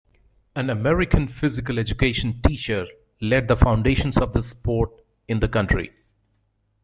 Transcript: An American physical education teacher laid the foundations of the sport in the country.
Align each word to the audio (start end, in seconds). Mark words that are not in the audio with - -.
An 0.55 0.71
American 0.71 1.27
physical 1.27 1.77
education 1.77 2.41
teacher 2.41 2.87
laid 3.21 3.47
the 3.47 3.55
foundations 3.55 4.17
of 4.17 4.33
the 4.33 4.41
sport 4.41 4.89
in 5.27 5.39
the 5.41 5.47
country. 5.47 5.91